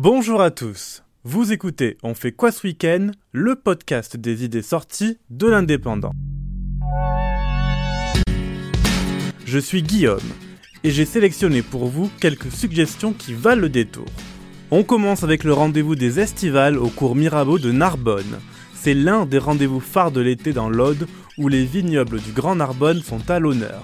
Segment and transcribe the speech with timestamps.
[0.00, 1.02] Bonjour à tous.
[1.24, 6.12] Vous écoutez On fait quoi ce week-end Le podcast des idées sorties de l'indépendant.
[9.44, 10.20] Je suis Guillaume
[10.84, 14.06] et j'ai sélectionné pour vous quelques suggestions qui valent le détour.
[14.70, 18.38] On commence avec le rendez-vous des estivales au cours Mirabeau de Narbonne.
[18.74, 21.08] C'est l'un des rendez-vous phares de l'été dans l'Aude
[21.38, 23.82] où les vignobles du Grand Narbonne sont à l'honneur.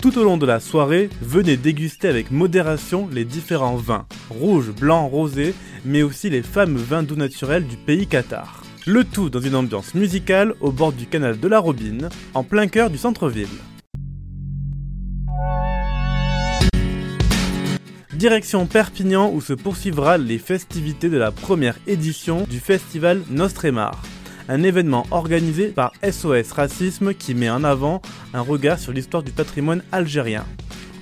[0.00, 5.10] Tout au long de la soirée, venez déguster avec modération les différents vins, rouges, blancs,
[5.10, 5.54] rosés,
[5.84, 8.62] mais aussi les fameux vins doux naturels du pays Qatar.
[8.86, 12.68] Le tout dans une ambiance musicale au bord du canal de la Robine, en plein
[12.68, 13.48] cœur du centre-ville.
[18.12, 24.02] Direction Perpignan où se poursuivra les festivités de la première édition du festival Nostremar
[24.48, 28.00] un événement organisé par SOS Racisme qui met en avant
[28.34, 30.44] un regard sur l'histoire du patrimoine algérien.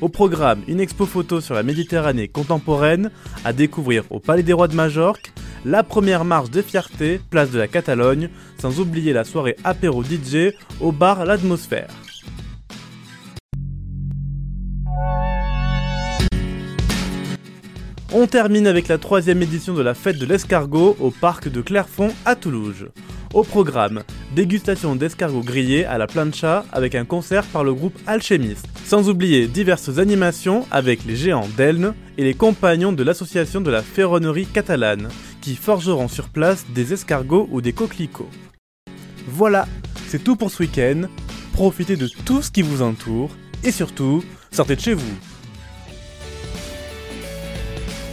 [0.01, 3.11] Au programme, une expo photo sur la Méditerranée contemporaine
[3.45, 5.33] à découvrir au Palais des Rois de Majorque,
[5.65, 8.29] la première marche de fierté, place de la Catalogne,
[8.59, 11.89] sans oublier la soirée apéro DJ au bar L'Atmosphère.
[18.17, 22.15] On termine avec la troisième édition de la fête de l'escargot au parc de Clairefonds
[22.25, 22.91] à Toulouse.
[23.35, 24.05] Au programme,
[24.37, 28.65] dégustation d'escargots grillés à la plancha avec un concert par le groupe Alchemist.
[28.85, 33.83] Sans oublier diverses animations avec les géants d'Elne et les compagnons de l'association de la
[33.83, 35.09] ferronnerie catalane,
[35.41, 38.31] qui forgeront sur place des escargots ou des coquelicots.
[39.27, 39.67] Voilà,
[40.07, 41.09] c'est tout pour ce week-end.
[41.55, 43.33] Profitez de tout ce qui vous entoure
[43.65, 45.34] et surtout, sortez de chez vous.